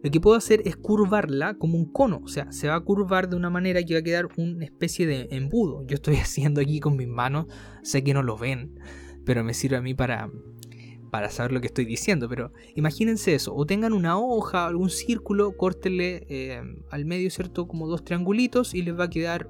[0.03, 3.29] Lo que puedo hacer es curvarla como un cono, o sea, se va a curvar
[3.29, 5.87] de una manera que va a quedar una especie de embudo.
[5.87, 7.47] Yo estoy haciendo aquí con mis manos,
[7.83, 8.79] sé que no lo ven,
[9.27, 10.31] pero me sirve a mí para,
[11.11, 12.29] para saber lo que estoy diciendo.
[12.29, 17.67] Pero imagínense eso, o tengan una hoja, algún círculo, córtenle eh, al medio, ¿cierto?
[17.69, 19.49] Como dos triangulitos y les va a quedar,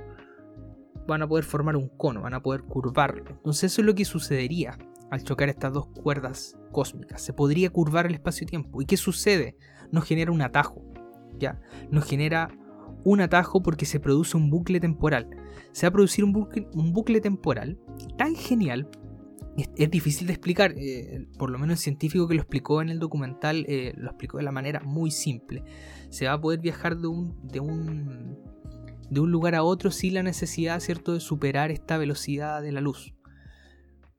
[1.06, 3.24] van a poder formar un cono, van a poder curvarlo.
[3.30, 4.78] Entonces eso es lo que sucedería
[5.10, 7.22] al chocar estas dos cuerdas cósmicas.
[7.22, 8.80] Se podría curvar el espacio-tiempo.
[8.80, 9.56] ¿Y qué sucede?
[9.90, 10.90] Nos genera un atajo.
[11.40, 11.60] ¿ya?
[11.90, 12.50] Nos genera
[13.04, 15.28] un atajo porque se produce un bucle temporal.
[15.72, 17.78] Se va a producir un bucle, un bucle temporal
[18.16, 18.88] tan genial
[19.56, 22.98] es, difícil de explicar, eh, por lo menos el científico que lo explicó en el
[22.98, 25.64] documental eh, lo explicó de la manera muy simple.
[26.08, 28.38] Se va a poder viajar de un, de un,
[29.10, 31.12] de un lugar a otro sin la necesidad ¿cierto?
[31.12, 33.14] de superar esta velocidad de la luz.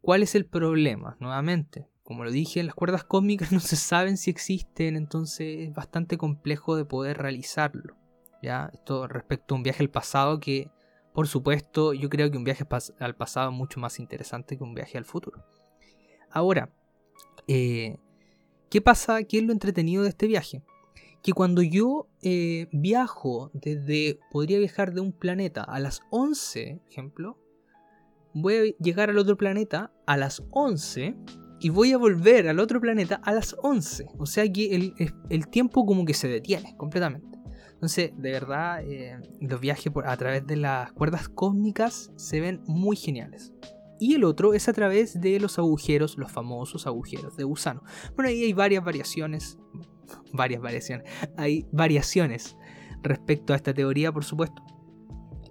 [0.01, 1.15] ¿Cuál es el problema?
[1.19, 6.17] Nuevamente, como lo dije, las cuerdas cósmicas no se saben si existen, entonces es bastante
[6.17, 7.95] complejo de poder realizarlo.
[8.41, 8.69] ¿ya?
[8.73, 10.69] Esto respecto a un viaje al pasado que
[11.13, 12.65] por supuesto, yo creo que un viaje
[12.99, 15.43] al pasado es mucho más interesante que un viaje al futuro.
[16.29, 16.71] Ahora,
[17.47, 17.97] eh,
[18.69, 19.23] ¿qué pasa?
[19.23, 20.63] ¿Qué es lo entretenido de este viaje?
[21.21, 27.37] Que cuando yo eh, viajo desde, podría viajar de un planeta a las 11, ejemplo,
[28.33, 31.15] voy a llegar al otro planeta a las 11
[31.59, 34.07] y voy a volver al otro planeta a las 11.
[34.17, 34.93] O sea que el,
[35.29, 37.40] el tiempo como que se detiene completamente.
[37.81, 42.95] Entonces, de verdad, eh, los viajes a través de las cuerdas cósmicas se ven muy
[42.95, 43.53] geniales.
[43.99, 47.81] Y el otro es a través de los agujeros, los famosos agujeros de gusano.
[48.15, 49.57] Bueno, ahí hay varias variaciones,
[50.31, 52.55] varias variaciones, hay variaciones
[53.01, 54.61] respecto a esta teoría, por supuesto.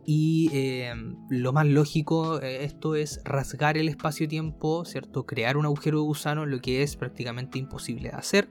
[0.06, 0.94] Y eh,
[1.30, 5.26] lo más lógico, eh, esto es rasgar el espacio-tiempo, ¿cierto?
[5.26, 8.50] Crear un agujero de gusano, lo que es prácticamente imposible de hacer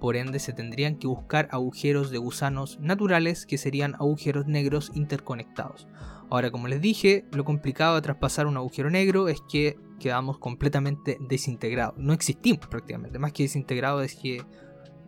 [0.00, 5.88] por ende se tendrían que buscar agujeros de gusanos naturales que serían agujeros negros interconectados.
[6.30, 11.18] Ahora, como les dije, lo complicado de traspasar un agujero negro es que quedamos completamente
[11.20, 11.94] desintegrados.
[11.98, 14.42] No existimos prácticamente, más que desintegrados es que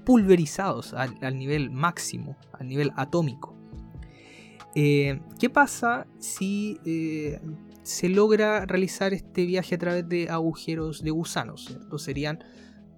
[0.05, 3.57] pulverizados al, nivel máximo, al nivel atómico.
[4.75, 7.41] Eh, ¿Qué pasa si eh,
[7.83, 11.79] se logra realizar este viaje a través de agujeros de gusanos?
[11.99, 12.43] Serían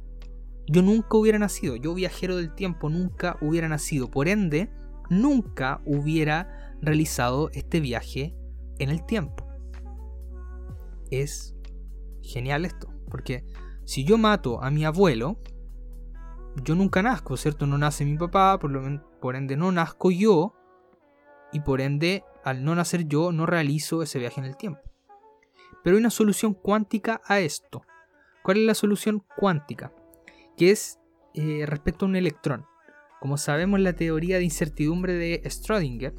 [0.68, 4.70] yo nunca hubiera nacido, yo viajero del tiempo nunca hubiera nacido, por ende,
[5.10, 8.36] nunca hubiera realizado este viaje
[8.84, 9.48] en el tiempo.
[11.10, 11.56] Es
[12.22, 13.46] genial esto, porque
[13.86, 15.40] si yo mato a mi abuelo,
[16.64, 17.68] yo nunca nazco, ¿cierto?
[17.68, 20.54] No nace mi papá, por, ende no nazco yo,
[21.54, 24.82] y por ende, al no nacer yo, no realizo ese viaje en el tiempo.
[25.84, 27.82] Pero hay una solución cuántica a esto.
[28.44, 29.94] ¿Cuál es la solución cuántica?
[30.58, 31.00] Que es
[31.34, 32.66] eh, respecto a un electrón.
[33.20, 36.14] Como sabemos, la teoría de incertidumbre de Schrödinger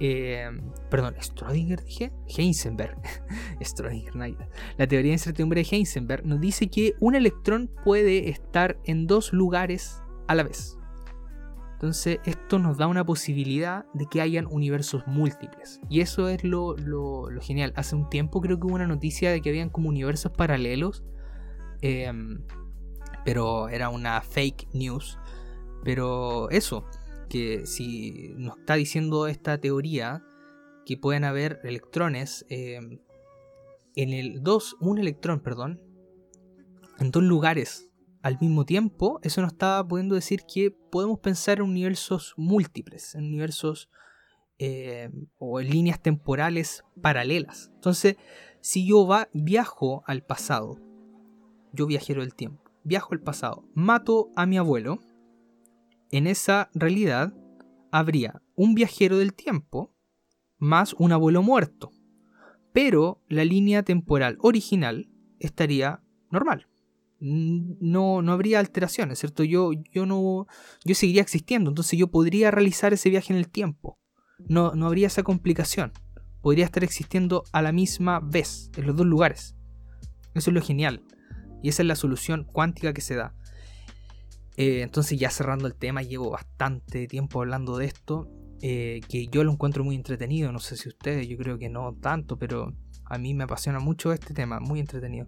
[0.00, 0.50] eh,
[0.90, 2.96] perdón, Schrödinger dije, Heisenberg,
[3.60, 4.36] Schrödinger,
[4.76, 9.32] la teoría de incertidumbre de Heisenberg nos dice que un electrón puede estar en dos
[9.32, 10.78] lugares a la vez.
[11.74, 15.80] Entonces esto nos da una posibilidad de que hayan universos múltiples.
[15.90, 16.76] Y eso es lo,
[17.42, 17.74] genial.
[17.76, 21.04] Hace un tiempo creo que hubo una noticia de que habían como universos paralelos.
[21.82, 22.42] Em,
[23.24, 25.18] pero era una fake news.
[25.84, 26.86] Pero eso,
[27.64, 30.22] si nos está diciendo esta teoría
[30.86, 32.78] que pueden haber electrones eh,
[33.96, 35.80] en el dos un electrón, perdón,
[36.98, 37.88] en dos lugares
[38.22, 43.24] al mismo tiempo, eso nos está pudiendo decir que podemos pensar en universos múltiples, en
[43.24, 43.90] universos
[44.58, 47.70] eh, o en líneas temporales paralelas.
[47.74, 48.16] Entonces,
[48.60, 50.78] si yo va, viajo al pasado,
[51.72, 55.00] yo viajero del tiempo, viajo al pasado, mato a mi abuelo,
[56.16, 57.34] en esa realidad
[57.90, 59.92] habría un viajero del tiempo
[60.58, 61.90] más un abuelo muerto.
[62.72, 66.68] Pero la línea temporal original estaría normal.
[67.18, 69.42] No, no habría alteraciones, ¿cierto?
[69.42, 70.46] Yo, yo no.
[70.84, 71.70] Yo seguiría existiendo.
[71.70, 73.98] Entonces yo podría realizar ese viaje en el tiempo.
[74.48, 75.92] No, no habría esa complicación.
[76.42, 79.56] Podría estar existiendo a la misma vez, en los dos lugares.
[80.34, 81.02] Eso es lo genial.
[81.62, 83.34] Y esa es la solución cuántica que se da.
[84.56, 88.30] Eh, entonces ya cerrando el tema, llevo bastante tiempo hablando de esto,
[88.62, 91.94] eh, que yo lo encuentro muy entretenido, no sé si ustedes, yo creo que no
[91.94, 92.72] tanto, pero
[93.04, 95.26] a mí me apasiona mucho este tema, muy entretenido.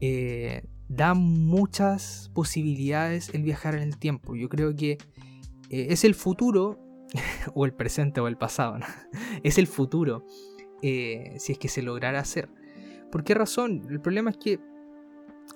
[0.00, 4.98] Eh, da muchas posibilidades el viajar en el tiempo, yo creo que
[5.68, 6.78] es el futuro,
[7.54, 8.78] o el presente o el pasado,
[9.42, 10.24] es el futuro,
[10.82, 12.48] si es que se lograra hacer.
[13.10, 13.82] ¿Por qué razón?
[13.90, 14.60] El problema es que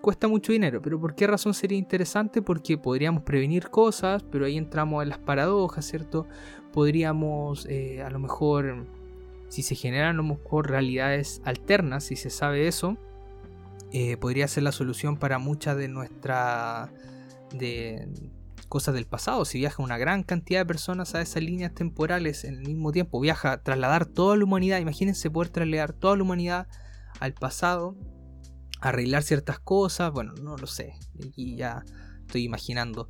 [0.00, 2.42] cuesta mucho dinero, pero ¿por qué razón sería interesante?
[2.42, 6.26] Porque podríamos prevenir cosas, pero ahí entramos en las paradojas, ¿cierto?
[6.72, 8.86] Podríamos eh, a lo mejor,
[9.48, 12.96] si se generan a lo mejor realidades alternas, si se sabe eso,
[13.92, 16.90] eh, podría ser la solución para muchas de nuestras
[17.52, 18.08] de
[18.68, 19.44] cosas del pasado.
[19.44, 23.20] Si viaja una gran cantidad de personas a esas líneas temporales en el mismo tiempo,
[23.20, 26.68] viaja trasladar toda la humanidad, imagínense poder trasladar toda la humanidad
[27.18, 27.96] al pasado,
[28.80, 30.94] arreglar ciertas cosas, bueno, no lo sé,
[31.26, 31.84] aquí ya
[32.20, 33.08] estoy imaginando.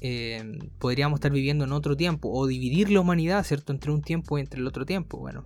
[0.00, 0.42] Eh,
[0.78, 3.72] podríamos estar viviendo en otro tiempo o dividir la humanidad, ¿cierto?
[3.72, 5.18] Entre un tiempo y entre el otro tiempo.
[5.18, 5.44] Bueno,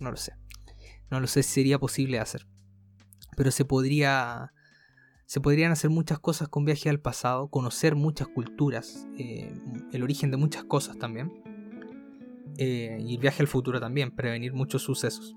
[0.00, 0.32] no lo sé.
[1.10, 2.46] No lo sé si sería posible hacer.
[3.36, 4.52] Pero se podría.
[5.26, 9.50] Se podrían hacer muchas cosas con viaje al pasado, conocer muchas culturas, eh,
[9.92, 11.32] el origen de muchas cosas también.
[12.58, 15.34] Eh, y el viaje al futuro también, prevenir muchos sucesos.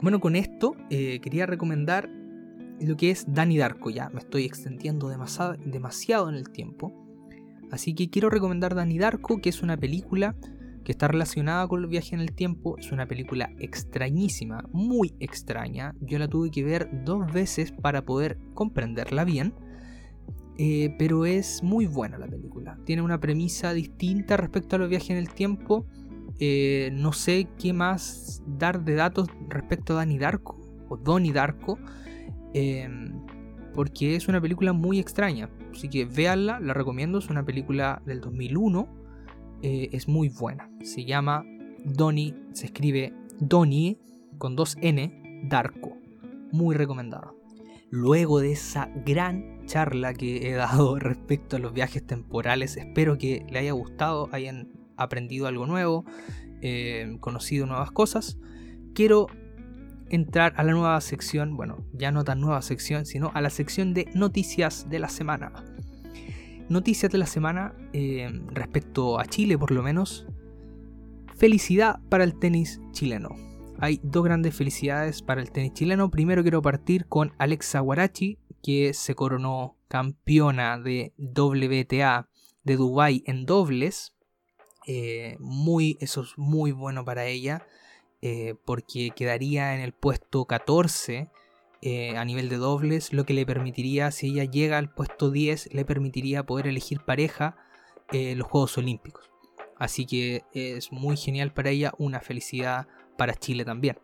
[0.00, 2.08] Bueno, con esto quería recomendar
[2.80, 3.90] lo que es Danny Darko.
[3.90, 6.92] Ya me estoy extendiendo demasiado, en el tiempo.
[7.70, 10.36] Así que quiero recomendar Danny Darko, que es una película
[10.84, 12.78] que está relacionada con el viaje en el tiempo.
[12.78, 15.94] Es una película extrañísima, muy extraña.
[16.00, 19.54] Yo la tuve que ver dos veces para poder comprenderla bien.
[20.60, 22.78] Eh, pero es muy buena la película.
[22.84, 25.86] Tiene una premisa distinta respecto a los viajes en el tiempo.
[26.40, 31.78] Eh, no sé qué más dar de datos respecto a Danny Darko o Donnie Darko.
[32.54, 33.12] Em,
[33.74, 35.50] porque es una película muy extraña.
[35.70, 37.18] Así que véanla, la recomiendo.
[37.18, 38.88] Es una película del 2001.
[39.62, 40.70] Eh, es muy buena.
[40.82, 41.44] Se llama
[41.84, 43.98] Donnie, se escribe Donnie
[44.38, 45.96] con dos N, Darko.
[46.52, 47.32] Muy recomendada.
[47.90, 53.46] Luego de esa gran charla que he dado respecto a los viajes temporales, espero que
[53.50, 56.04] le haya gustado, hayan aprendido algo nuevo,
[56.60, 58.38] eh, conocido nuevas cosas.
[58.94, 59.28] Quiero
[60.10, 63.94] entrar a la nueva sección, bueno, ya no tan nueva sección, sino a la sección
[63.94, 65.52] de noticias de la semana.
[66.68, 70.26] Noticias de la semana eh, respecto a Chile por lo menos.
[71.36, 73.30] Felicidad para el tenis chileno.
[73.80, 76.10] Hay dos grandes felicidades para el tenis chileno.
[76.10, 82.28] Primero quiero partir con Alexa Guarachi, que se coronó campeona de WTA
[82.64, 84.14] de Dubai en dobles.
[84.86, 87.66] Eh, muy, eso es muy bueno para ella.
[88.20, 91.30] Eh, porque quedaría en el puesto 14
[91.82, 95.72] eh, a nivel de dobles, lo que le permitiría, si ella llega al puesto 10,
[95.72, 97.56] le permitiría poder elegir pareja
[98.10, 99.30] en los Juegos Olímpicos.
[99.76, 103.98] Así que es muy genial para ella, una felicidad para Chile también.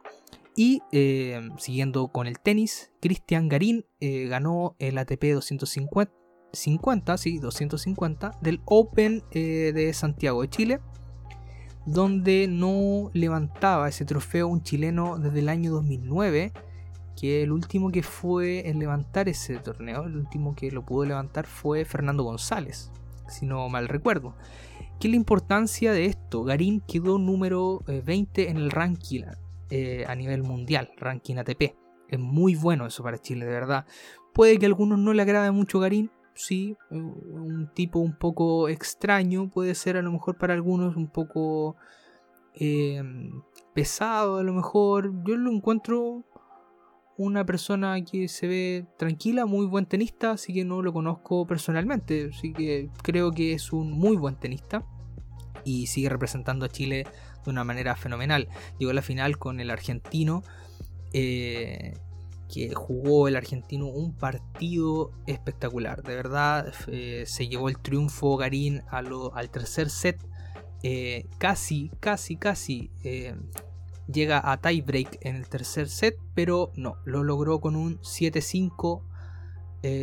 [0.55, 8.61] Y eh, siguiendo con el tenis, Cristian Garín ganó el ATP 250, sí, 250 del
[8.66, 10.81] Open de Santiago de Chile
[11.87, 16.53] donde no levantaba ese trofeo un chileno desde el año 2009,
[17.16, 21.47] que el último que fue en levantar ese torneo, el último que lo pudo levantar
[21.47, 22.90] fue Fernando González,
[23.29, 24.35] si no mal recuerdo.
[24.99, 26.44] ¿Qué es la importancia de esto?
[26.44, 29.25] Garín quedó número 20 eh, en el ranking
[29.70, 31.75] eh, a nivel mundial, ranking ATP.
[32.09, 33.87] Es muy bueno eso para Chile, de verdad.
[34.33, 38.68] Puede que a algunos no le agrade mucho Garín, sí, eh, un tipo un poco
[38.68, 41.77] extraño, puede ser a lo mejor para algunos un poco
[42.55, 43.42] em,
[43.75, 45.12] pesado, a lo mejor.
[45.25, 46.25] Yo lo encuentro
[47.16, 52.31] una persona que se ve tranquila, muy buen tenista, así que no lo conozco personalmente,
[52.35, 54.85] así que creo que es un muy buen tenista
[55.64, 57.07] y sigue representando a Chile
[57.45, 58.49] de una manera fenomenal.
[58.78, 60.43] Llegó a la final con el argentino.
[61.12, 61.95] Eh,
[62.49, 66.03] que jugó el argentino un partido espectacular.
[66.03, 70.20] De verdad, eh, se llevó el triunfo Garín al tercer set.
[70.82, 73.34] Eh, casi, casi, casi eh,
[74.07, 79.03] llega a tiebreak en el tercer set, pero no, lo logró con un 7-5.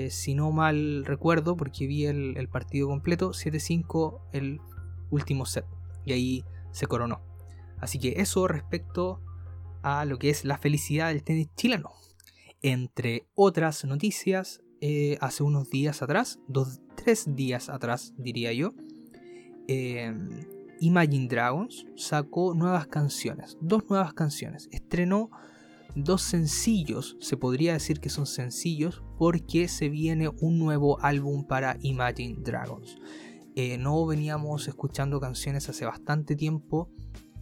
[0.10, 4.60] si no mal recuerdo, porque vi el, el partido completo, 7-5 el
[5.12, 5.66] último set.
[6.04, 7.22] Y ahí se coronó.
[7.80, 9.22] Así que eso respecto
[9.84, 11.92] a lo que es la felicidad del tenis chileno.
[12.62, 18.74] Entre otras noticias, eh, hace unos días atrás, dos, tres días atrás diría yo,
[19.68, 20.14] eh,
[20.80, 24.70] Imagine Dragons sacó nuevas canciones, dos nuevas canciones.
[24.72, 25.32] Estrenó
[25.96, 31.78] dos sencillos, se podría decir que son sencillos, porque se viene un nuevo álbum para
[31.82, 32.98] Imagine Dragons.
[33.56, 36.90] Eh, no veníamos escuchando canciones hace bastante tiempo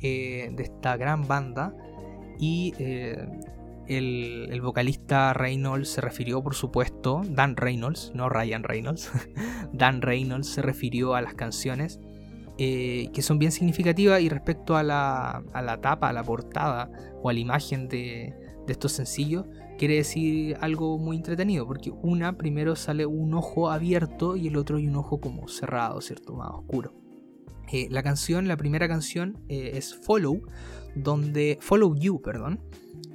[0.02, 1.76] de esta gran banda
[2.40, 2.74] y
[3.90, 9.12] el, vocalista Reynolds se refirió, por supuesto, Dan Reynolds, no Ryan Reynolds,
[9.74, 12.00] Dan Reynolds se refirió a las canciones
[12.58, 16.90] eh, que son bien significativas y respecto a la, a la, tapa, a la portada
[17.22, 18.34] o a la imagen de,
[18.68, 19.46] de estos sencillos,
[19.78, 24.78] quiere decir algo muy entretenido, porque una primero sale un ojo abierto y el otro
[24.78, 26.34] hay un ojo como cerrado, ¿cierto?
[26.34, 27.09] Más oscuro.
[27.72, 30.42] Eh, la canción, la primera canción eh, es Follow,
[30.96, 32.62] donde Follow You, perdón,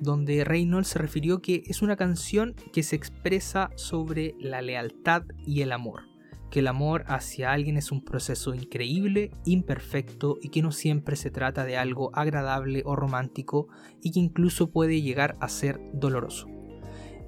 [0.00, 5.62] donde Reynolds se refirió que es una canción que se expresa sobre la lealtad y
[5.62, 6.02] el amor,
[6.50, 11.30] que el amor hacia alguien es un proceso increíble, imperfecto y que no siempre se
[11.30, 13.68] trata de algo agradable o romántico
[14.02, 16.53] y que incluso puede llegar a ser doloroso.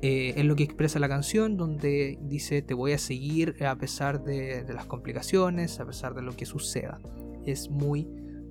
[0.08, 4.22] Eh, es lo que expresa la canción, donde dice te voy a seguir a pesar
[4.22, 7.00] de, de las complicaciones, a pesar de lo que suceda.
[7.44, 8.04] Es muy,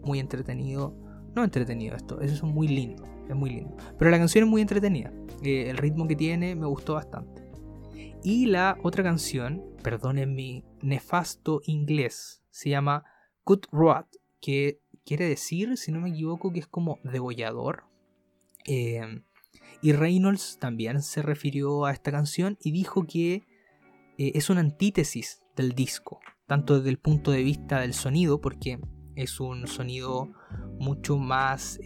[0.04, 0.94] muy entretenido.
[1.34, 3.76] No entretenido esto, es muy lindo es muy lindo.
[3.98, 5.12] Pero la canción es muy entretenida.
[5.44, 7.44] Eh, el ritmo que tiene me gustó bastante.
[8.24, 13.06] Y la otra canción, perdonen mi nefasto inglés, se llama
[13.46, 14.06] Good Rod,
[14.42, 17.84] que quiere decir, si no me equivoco, que es como degollador.
[18.68, 19.22] Eh,
[19.82, 23.44] y Reynolds también se refirió a esta canción y dijo que
[24.18, 28.80] eh, es una antítesis del disco, tanto desde el punto de vista del sonido, porque
[29.16, 30.32] es un sonido
[30.80, 31.80] mucho más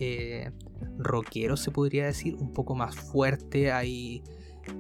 [0.98, 4.24] rockero, se podría decir, un poco más fuerte, ahí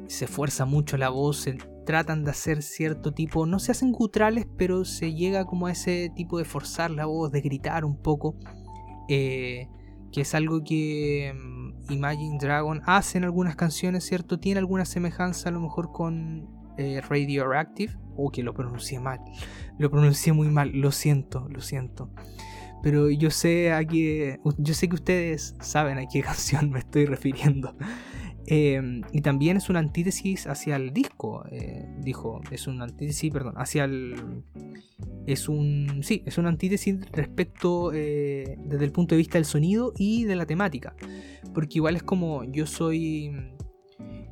[0.08, 4.46] se esfuerza mucho la voz, se tratan de hacer cierto tipo, no se hacen guturales,
[4.58, 8.36] pero se llega como a ese tipo de forzar la voz, de gritar un poco,
[9.08, 9.68] eh,
[10.12, 11.59] que es algo que mm,
[11.90, 14.40] Imagine Dragon hace en algunas canciones, ¿cierto?
[14.40, 19.20] Tiene alguna semejanza a lo mejor con eh, Radioactive, o que lo pronuncié mal,
[19.78, 22.12] lo pronuncié muy mal, lo siento, lo siento.
[22.82, 27.06] Pero yo sé a que, yo sé que ustedes saben a qué canción me estoy
[27.06, 27.76] refiriendo.
[28.52, 33.54] Em, y también es una antítesis hacia el disco, eh, dijo, es una antítesis, perdón,
[33.58, 34.44] hacia el...
[35.28, 36.00] Es un...
[36.02, 40.36] Sí, es una antítesis respecto eh, desde el punto de vista del sonido y de
[40.36, 40.96] la temática.
[41.54, 43.32] Porque igual es como yo soy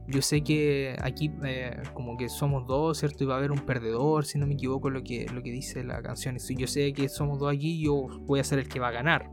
[0.07, 3.23] yo sé que aquí eh, como que somos dos, ¿cierto?
[3.23, 5.83] Y va a haber un perdedor, si no me equivoco lo que, lo que dice
[5.83, 6.39] la canción.
[6.39, 8.91] Si yo sé que somos dos aquí, yo voy a ser el que va a
[8.91, 9.29] ganar.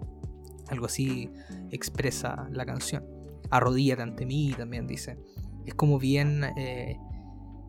[0.69, 1.31] Algo así
[1.71, 3.14] expresa la canción.
[3.57, 5.19] Arrodíllate ante mí también dice.
[5.65, 6.99] Es como bien, eh,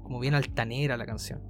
[0.04, 1.42] como bien altanera la canción.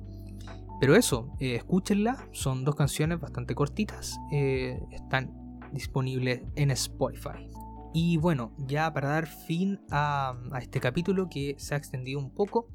[0.79, 2.27] Pero eso, eh, escúchenla.
[2.31, 4.17] Son dos canciones bastante cortitas.
[4.31, 7.49] están disponibles en Spotify.
[7.93, 12.67] Y bueno, ya para dar fin a, este capítulo que se ha extendido un poco,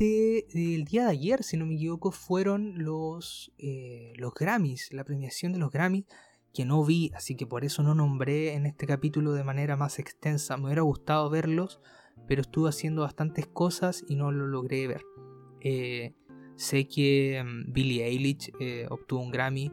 [0.00, 5.04] este, el día de ayer, si no me equivoco, fueron los, eh, los Grammys, la
[5.04, 6.06] premiación de los Grammys,
[6.52, 9.98] que no vi, así que por eso no nombré en este capítulo de manera más
[9.98, 10.56] extensa.
[10.56, 11.80] Me hubiera gustado verlos,
[12.26, 15.02] pero estuve haciendo bastantes cosas y no lo logré ver.
[15.60, 16.14] Eh,
[16.56, 19.72] sé que em, Billie Eilish eh, obtuvo un Grammy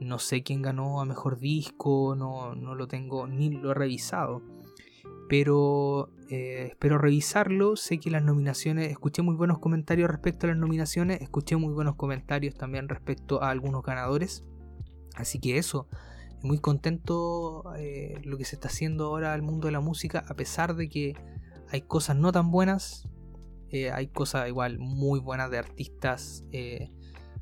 [0.00, 4.42] no sé quién ganó a mejor disco, no, lo tengo ni lo he revisado.
[5.28, 7.76] Pero eh, espero revisarlo.
[7.76, 11.96] Sé que las nominaciones, escuché muy buenos comentarios respecto a las nominaciones, escuché muy buenos
[11.96, 14.44] comentarios también respecto a algunos ganadores.
[15.14, 15.88] Así que eso,
[16.46, 20.34] muy contento eh, lo que se está haciendo ahora al mundo de la música, a
[20.34, 21.14] pesar de que
[21.68, 23.08] hay cosas no tan buenas,
[23.70, 26.44] eh, hay cosas igual muy buenas de artistas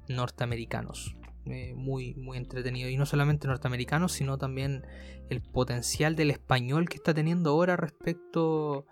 [0.09, 1.17] norteamericanos.
[1.47, 2.89] Eh, muy, muy entretenido.
[2.89, 4.87] Y no solamente norteamericano, sino también
[5.29, 8.87] el potencial del español que está teniendo ahora respecto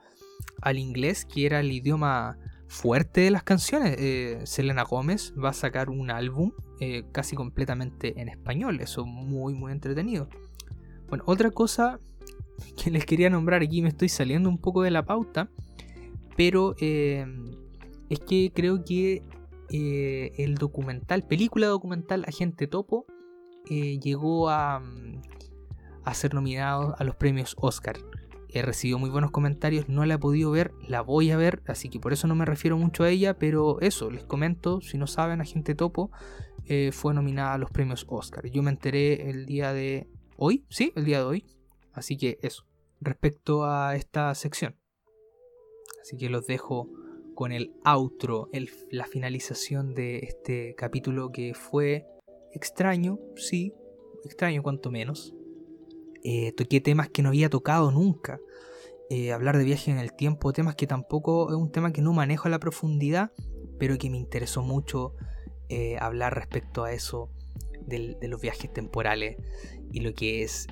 [0.61, 2.37] al inglés, que era el idioma
[2.73, 3.97] fuerte de las canciones.
[3.99, 8.81] Eh, Selena Gómez va a sacar un álbum eh, casi completamente en español.
[8.81, 10.29] Eso muy, muy entretenido.
[11.09, 12.01] Bueno, otra cosa
[12.83, 15.51] que les quería nombrar aquí, me estoy saliendo un poco de la pauta,
[16.37, 19.23] pero es que creo que
[19.71, 23.07] eh, el documental, película documental Agente Topo,
[23.71, 25.23] eh, llegó a, mm,
[26.05, 27.97] a, ser nominado a los premios Oscar.
[28.55, 31.89] He recibido muy buenos comentarios, no la he podido ver, la voy a ver, así
[31.89, 35.07] que por eso no me refiero mucho a ella, pero eso, les comento, si no
[35.07, 36.11] saben, Agente Topo
[36.67, 38.47] eh, fue nominada a los premios Oscar.
[38.51, 41.47] Yo me enteré el día de hoy, sí, el día de hoy.
[41.95, 42.67] Así que eso,
[43.01, 44.77] respecto a esta sección.
[46.03, 46.91] Así que los dejo
[47.35, 48.51] con el outro,
[48.91, 52.07] la finalización de este capítulo que fue
[52.53, 53.73] extraño, sí,
[54.25, 55.35] extraño cuanto menos.
[56.25, 58.41] Eh, toqué temas que no había tocado nunca.
[59.11, 62.13] Eh, hablar de viaje en el tiempo, temas que tampoco es un tema que no
[62.13, 63.33] manejo a la profundidad,
[63.79, 65.15] pero que me interesó mucho
[65.69, 67.31] eh, hablar respecto a eso
[67.87, 69.37] de los viajes temporales
[69.91, 70.69] y lo que es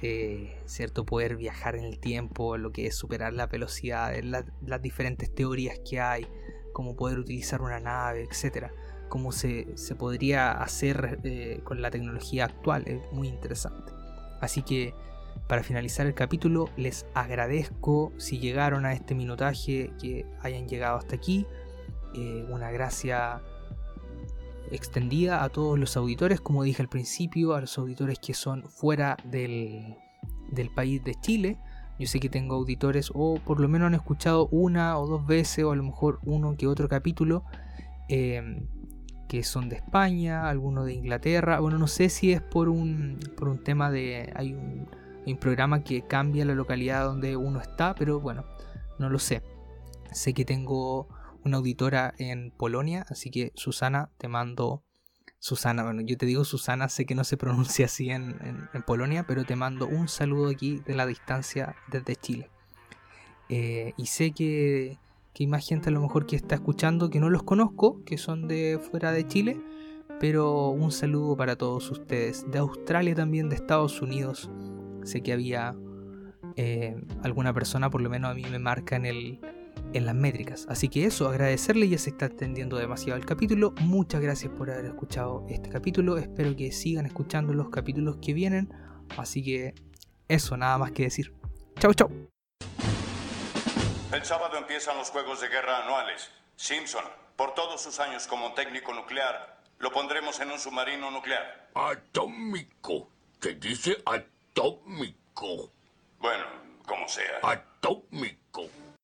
[0.64, 5.80] cierto poder viajar en el tiempo, lo que es superar la velocidad, las diferentes teorías
[5.80, 6.26] que hay,
[6.72, 8.72] cómo poder utilizar una nave, etcétera
[9.10, 9.66] cómo se,
[9.98, 11.18] podría hacer
[11.64, 12.84] con la tecnología actual.
[12.86, 13.92] Es muy interesante.
[14.40, 14.94] Así que
[15.50, 21.16] para finalizar el capítulo, les agradezco si llegaron a este minutaje, que hayan llegado hasta
[21.16, 21.44] aquí.
[22.14, 23.42] Eh, una gracia
[24.70, 29.16] extendida a todos los auditores, como dije al principio, a los auditores que son fuera
[29.24, 29.96] del,
[30.72, 31.58] país de Chile.
[31.98, 35.64] Yo sé que tengo auditores o por lo menos han escuchado una o dos veces
[35.64, 37.42] o a lo mejor uno que otro capítulo
[38.08, 38.68] eh,
[39.26, 41.58] que son de España, algunos de Inglaterra.
[41.58, 44.32] Bueno, no sé si es por un, por un tema de...
[44.36, 48.44] Hay un, un programa que cambia la localidad donde uno está, pero bueno,
[48.98, 49.42] no lo sé.
[50.12, 51.08] Sé que tengo
[51.44, 54.84] una auditora en Polonia, así que Susana, te mando...
[55.38, 58.36] Susana, bueno, yo te digo Susana, sé que no se pronuncia así en,
[58.86, 62.50] Polonia, pero te mando un saludo aquí de la distancia desde Chile.
[63.48, 64.98] Eh, y sé que,
[65.32, 68.18] que hay más gente a lo mejor que está escuchando que no los conozco, que
[68.18, 69.58] son de fuera de Chile,
[70.20, 74.50] pero un saludo para todos ustedes, de Australia también, de Estados Unidos,
[75.04, 75.74] sé que había
[76.56, 79.40] eh, alguna persona, por lo menos a mí me marca en, el,
[79.92, 80.66] en las métricas.
[80.68, 83.72] Así que eso, agradecerle, ya se está extendiendo demasiado el capítulo.
[83.80, 86.18] Muchas gracias por haber escuchado este capítulo.
[86.18, 88.72] Espero que sigan escuchando los capítulos que vienen.
[89.16, 89.74] Así que
[90.28, 91.34] eso, nada más que decir.
[91.78, 92.10] Chau, chau.
[94.12, 96.30] El sábado empiezan los Juegos de Guerra anuales.
[96.56, 97.04] Simpson,
[97.36, 101.70] por todos sus años como técnico nuclear, lo pondremos en un submarino nuclear.
[101.74, 103.08] Atómico.
[103.40, 103.96] ¿Qué dice
[104.60, 105.72] atómico?
[106.18, 106.44] Bueno,
[106.86, 107.40] como sea.
[107.42, 108.68] Atómico.